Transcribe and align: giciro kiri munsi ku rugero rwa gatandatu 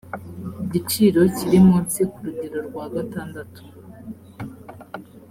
giciro 0.71 1.21
kiri 1.35 1.59
munsi 1.67 1.99
ku 2.11 2.19
rugero 2.25 2.57
rwa 2.67 2.85
gatandatu 2.95 3.61